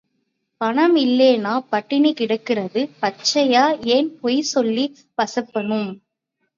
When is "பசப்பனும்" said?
5.17-5.91